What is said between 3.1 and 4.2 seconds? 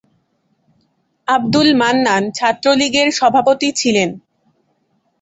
সভাপতি ছিলেন।